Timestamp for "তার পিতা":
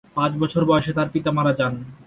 0.97-1.31